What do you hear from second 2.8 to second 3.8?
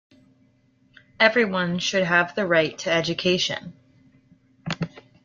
education.